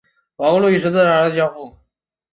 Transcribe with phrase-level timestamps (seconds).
[0.35, 1.77] 法国路易十四是他的教父。